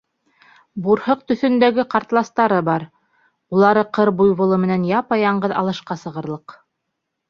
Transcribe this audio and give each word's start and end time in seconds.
Бурһыҡ 0.87 1.21
төҫөндәге 1.31 1.85
ҡартластары 1.91 2.59
бар, 2.71 2.87
улары 3.59 3.87
ҡыр 4.01 4.15
буйволы 4.25 4.63
менән 4.67 4.91
япа-яңғыҙ 4.97 5.59
алышҡа 5.65 6.05
сығырлыҡ. 6.07 6.63